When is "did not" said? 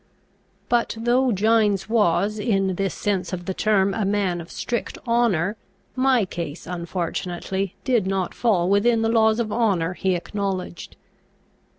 7.83-8.33